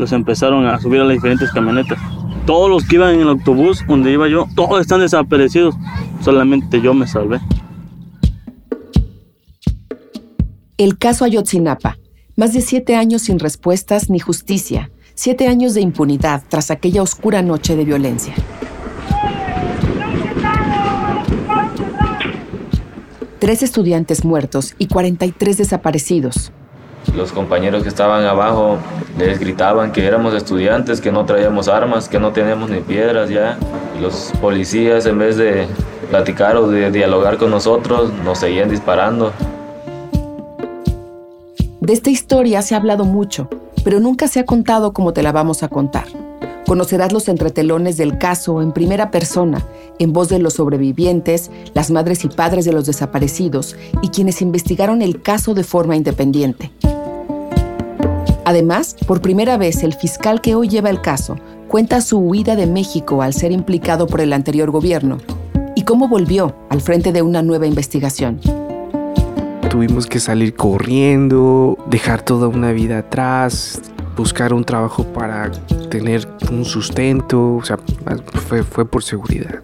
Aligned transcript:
los 0.00 0.12
empezaron 0.12 0.66
a 0.66 0.80
subir 0.80 1.00
a 1.00 1.04
las 1.04 1.14
diferentes 1.14 1.52
camionetas. 1.52 1.98
Todos 2.46 2.68
los 2.68 2.84
que 2.84 2.96
iban 2.96 3.14
en 3.14 3.20
el 3.20 3.28
autobús 3.28 3.84
donde 3.86 4.10
iba 4.10 4.26
yo, 4.28 4.46
todos 4.56 4.80
están 4.80 5.00
desaparecidos. 5.00 5.76
Solamente 6.22 6.80
yo 6.80 6.94
me 6.94 7.06
salvé. 7.06 7.40
El 10.78 10.98
caso 10.98 11.24
Ayotzinapa. 11.24 11.98
Más 12.36 12.54
de 12.54 12.62
siete 12.62 12.96
años 12.96 13.22
sin 13.22 13.38
respuestas 13.38 14.08
ni 14.08 14.18
justicia. 14.18 14.90
Siete 15.14 15.46
años 15.46 15.74
de 15.74 15.82
impunidad 15.82 16.42
tras 16.48 16.70
aquella 16.70 17.02
oscura 17.02 17.42
noche 17.42 17.76
de 17.76 17.84
violencia. 17.84 18.34
Tres 23.38 23.62
estudiantes 23.62 24.24
muertos 24.24 24.74
y 24.78 24.86
43 24.86 25.58
desaparecidos. 25.58 26.52
Los 27.14 27.32
compañeros 27.32 27.82
que 27.82 27.88
estaban 27.88 28.24
abajo 28.24 28.78
les 29.18 29.38
gritaban 29.38 29.92
que 29.92 30.06
éramos 30.06 30.34
estudiantes, 30.34 31.00
que 31.00 31.10
no 31.10 31.24
traíamos 31.24 31.68
armas, 31.68 32.08
que 32.08 32.20
no 32.20 32.32
teníamos 32.32 32.70
ni 32.70 32.80
piedras 32.80 33.30
ya. 33.30 33.58
Los 34.00 34.32
policías 34.40 35.06
en 35.06 35.18
vez 35.18 35.36
de 35.36 35.66
platicar 36.08 36.56
o 36.56 36.68
de 36.68 36.90
dialogar 36.90 37.36
con 37.36 37.50
nosotros 37.50 38.12
nos 38.24 38.38
seguían 38.38 38.70
disparando. 38.70 39.32
De 41.80 41.92
esta 41.92 42.10
historia 42.10 42.62
se 42.62 42.74
ha 42.74 42.78
hablado 42.78 43.04
mucho, 43.04 43.48
pero 43.82 44.00
nunca 44.00 44.28
se 44.28 44.38
ha 44.38 44.44
contado 44.44 44.92
como 44.92 45.12
te 45.12 45.22
la 45.22 45.32
vamos 45.32 45.62
a 45.62 45.68
contar. 45.68 46.06
Conocerás 46.66 47.12
los 47.12 47.28
entretelones 47.28 47.96
del 47.96 48.16
caso 48.18 48.62
en 48.62 48.70
primera 48.70 49.10
persona, 49.10 49.66
en 49.98 50.12
voz 50.12 50.28
de 50.28 50.38
los 50.38 50.54
sobrevivientes, 50.54 51.50
las 51.74 51.90
madres 51.90 52.24
y 52.24 52.28
padres 52.28 52.64
de 52.64 52.72
los 52.72 52.86
desaparecidos 52.86 53.76
y 54.02 54.10
quienes 54.10 54.40
investigaron 54.40 55.02
el 55.02 55.20
caso 55.20 55.54
de 55.54 55.64
forma 55.64 55.96
independiente. 55.96 56.70
Además, 58.50 58.96
por 59.06 59.20
primera 59.20 59.56
vez 59.58 59.84
el 59.84 59.94
fiscal 59.94 60.40
que 60.40 60.56
hoy 60.56 60.66
lleva 60.66 60.90
el 60.90 61.00
caso 61.00 61.36
cuenta 61.68 62.00
su 62.00 62.18
huida 62.18 62.56
de 62.56 62.66
México 62.66 63.22
al 63.22 63.32
ser 63.32 63.52
implicado 63.52 64.08
por 64.08 64.20
el 64.20 64.32
anterior 64.32 64.72
gobierno 64.72 65.18
y 65.76 65.84
cómo 65.84 66.08
volvió 66.08 66.56
al 66.68 66.80
frente 66.80 67.12
de 67.12 67.22
una 67.22 67.42
nueva 67.42 67.68
investigación. 67.68 68.40
Tuvimos 69.70 70.08
que 70.08 70.18
salir 70.18 70.56
corriendo, 70.56 71.78
dejar 71.86 72.22
toda 72.22 72.48
una 72.48 72.72
vida 72.72 72.98
atrás, 72.98 73.82
buscar 74.16 74.52
un 74.52 74.64
trabajo 74.64 75.04
para 75.04 75.52
tener 75.88 76.26
un 76.50 76.64
sustento, 76.64 77.54
o 77.54 77.64
sea, 77.64 77.78
fue, 78.48 78.64
fue 78.64 78.84
por 78.84 79.04
seguridad. 79.04 79.60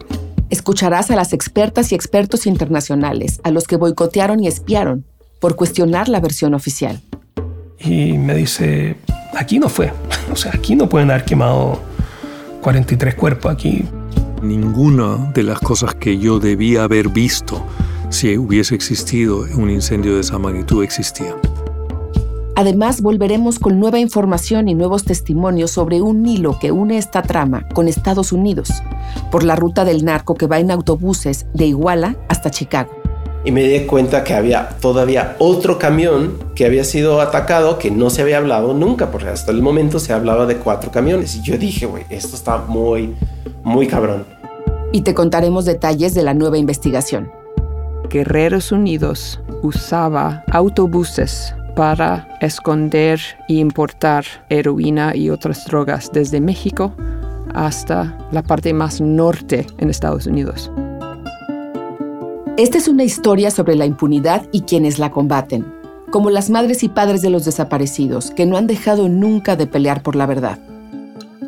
Escucharás 0.48 1.10
a 1.10 1.16
las 1.16 1.32
expertas 1.32 1.90
y 1.90 1.96
expertos 1.96 2.46
internacionales, 2.46 3.40
a 3.42 3.50
los 3.50 3.66
que 3.66 3.74
boicotearon 3.74 4.44
y 4.44 4.46
espiaron 4.46 5.04
por 5.40 5.56
cuestionar 5.56 6.08
la 6.08 6.20
versión 6.20 6.54
oficial 6.54 7.02
y 7.80 8.18
me 8.18 8.34
dice, 8.34 8.96
aquí 9.34 9.58
no 9.58 9.68
fue, 9.68 9.92
o 10.32 10.36
sea, 10.36 10.52
aquí 10.54 10.74
no 10.74 10.88
pueden 10.88 11.10
haber 11.10 11.24
quemado 11.24 11.80
43 12.62 13.14
cuerpos 13.14 13.52
aquí. 13.52 13.84
Ninguna 14.42 15.30
de 15.32 15.42
las 15.42 15.60
cosas 15.60 15.94
que 15.94 16.18
yo 16.18 16.38
debía 16.38 16.84
haber 16.84 17.08
visto 17.08 17.64
si 18.10 18.36
hubiese 18.36 18.74
existido 18.74 19.46
un 19.56 19.70
incendio 19.70 20.14
de 20.14 20.20
esa 20.20 20.38
magnitud 20.38 20.82
existía. 20.82 21.34
Además, 22.54 23.02
volveremos 23.02 23.58
con 23.58 23.78
nueva 23.78 23.98
información 23.98 24.68
y 24.68 24.74
nuevos 24.74 25.04
testimonios 25.04 25.70
sobre 25.70 26.00
un 26.00 26.26
hilo 26.26 26.58
que 26.58 26.72
une 26.72 26.96
esta 26.96 27.22
trama 27.22 27.68
con 27.74 27.86
Estados 27.86 28.32
Unidos, 28.32 28.70
por 29.30 29.44
la 29.44 29.56
ruta 29.56 29.84
del 29.84 30.04
narco 30.04 30.34
que 30.34 30.46
va 30.46 30.58
en 30.58 30.70
autobuses 30.70 31.46
de 31.52 31.66
Iguala 31.66 32.16
hasta 32.28 32.50
Chicago 32.50 33.05
y 33.46 33.52
me 33.52 33.62
di 33.62 33.86
cuenta 33.86 34.24
que 34.24 34.34
había 34.34 34.70
todavía 34.80 35.36
otro 35.38 35.78
camión 35.78 36.36
que 36.56 36.66
había 36.66 36.82
sido 36.82 37.20
atacado 37.20 37.78
que 37.78 37.92
no 37.92 38.10
se 38.10 38.22
había 38.22 38.38
hablado 38.38 38.74
nunca, 38.74 39.12
porque 39.12 39.28
hasta 39.28 39.52
el 39.52 39.62
momento 39.62 40.00
se 40.00 40.12
hablaba 40.12 40.46
de 40.46 40.56
cuatro 40.56 40.90
camiones. 40.90 41.36
Y 41.36 41.42
yo 41.42 41.56
dije, 41.56 41.86
güey, 41.86 42.02
esto 42.10 42.34
está 42.34 42.58
muy, 42.58 43.14
muy 43.62 43.86
cabrón. 43.86 44.24
Y 44.90 45.02
te 45.02 45.14
contaremos 45.14 45.64
detalles 45.64 46.12
de 46.12 46.24
la 46.24 46.34
nueva 46.34 46.58
investigación. 46.58 47.30
Guerreros 48.10 48.72
Unidos 48.72 49.40
usaba 49.62 50.42
autobuses 50.50 51.54
para 51.76 52.36
esconder 52.40 53.20
e 53.48 53.54
importar 53.54 54.24
heroína 54.48 55.14
y 55.14 55.30
otras 55.30 55.64
drogas 55.66 56.10
desde 56.12 56.40
México 56.40 56.92
hasta 57.54 58.18
la 58.32 58.42
parte 58.42 58.72
más 58.72 59.00
norte 59.00 59.68
en 59.78 59.88
Estados 59.88 60.26
Unidos. 60.26 60.68
Esta 62.56 62.78
es 62.78 62.88
una 62.88 63.04
historia 63.04 63.50
sobre 63.50 63.74
la 63.76 63.84
impunidad 63.84 64.48
y 64.50 64.62
quienes 64.62 64.98
la 64.98 65.10
combaten, 65.10 65.66
como 66.10 66.30
las 66.30 66.48
madres 66.48 66.82
y 66.82 66.88
padres 66.88 67.20
de 67.20 67.28
los 67.28 67.44
desaparecidos, 67.44 68.30
que 68.30 68.46
no 68.46 68.56
han 68.56 68.66
dejado 68.66 69.10
nunca 69.10 69.56
de 69.56 69.66
pelear 69.66 70.02
por 70.02 70.16
la 70.16 70.24
verdad. 70.24 70.58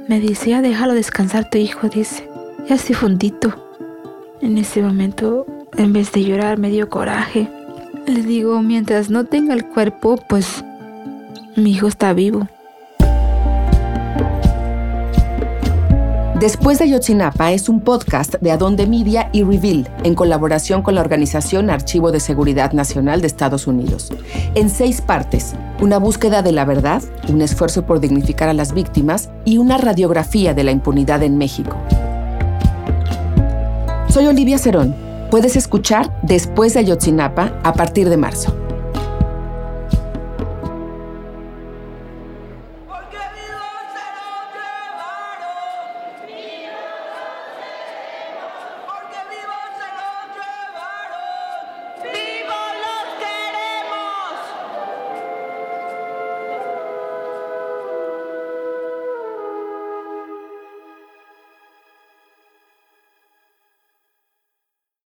Me 0.06 0.20
decía, 0.20 0.60
déjalo 0.60 0.92
descansar 0.92 1.48
tu 1.48 1.56
hijo, 1.56 1.88
dice. 1.88 2.28
Ya 2.68 2.74
estoy 2.74 2.94
fundito. 2.94 3.54
En 4.42 4.58
ese 4.58 4.82
momento, 4.82 5.46
en 5.78 5.94
vez 5.94 6.12
de 6.12 6.24
llorar, 6.24 6.58
me 6.58 6.68
dio 6.68 6.90
coraje. 6.90 7.48
Le 8.06 8.22
digo, 8.22 8.60
mientras 8.60 9.08
no 9.08 9.24
tenga 9.24 9.54
el 9.54 9.64
cuerpo, 9.64 10.18
pues 10.28 10.62
mi 11.56 11.70
hijo 11.70 11.86
está 11.86 12.12
vivo. 12.12 12.48
Después 16.40 16.78
de 16.78 16.84
Ayotzinapa 16.84 17.50
es 17.50 17.68
un 17.68 17.80
podcast 17.80 18.36
de 18.36 18.52
Adonde 18.52 18.86
Media 18.86 19.28
y 19.32 19.42
Reveal 19.42 19.92
en 20.04 20.14
colaboración 20.14 20.82
con 20.82 20.94
la 20.94 21.00
organización 21.00 21.68
Archivo 21.68 22.12
de 22.12 22.20
Seguridad 22.20 22.72
Nacional 22.72 23.20
de 23.20 23.26
Estados 23.26 23.66
Unidos. 23.66 24.12
En 24.54 24.70
seis 24.70 25.00
partes, 25.00 25.56
una 25.80 25.98
búsqueda 25.98 26.42
de 26.42 26.52
la 26.52 26.64
verdad, 26.64 27.02
un 27.28 27.42
esfuerzo 27.42 27.86
por 27.86 27.98
dignificar 27.98 28.48
a 28.48 28.52
las 28.52 28.72
víctimas 28.72 29.30
y 29.44 29.58
una 29.58 29.78
radiografía 29.78 30.54
de 30.54 30.62
la 30.62 30.70
impunidad 30.70 31.24
en 31.24 31.38
México. 31.38 31.76
Soy 34.08 34.28
Olivia 34.28 34.58
Cerón. 34.58 34.94
Puedes 35.32 35.56
escuchar 35.56 36.20
Después 36.22 36.72
de 36.74 36.80
Ayotzinapa 36.80 37.52
a 37.64 37.72
partir 37.72 38.08
de 38.08 38.16
marzo. 38.16 38.67